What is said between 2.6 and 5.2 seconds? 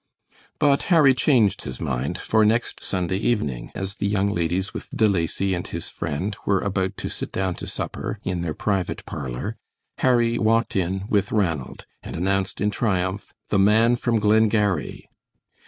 Sunday evening as the young ladies with De